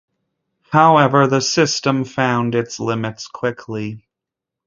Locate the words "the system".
1.27-2.05